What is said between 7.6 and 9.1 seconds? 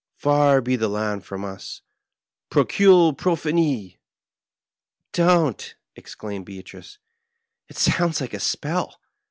"it sounds like a spell.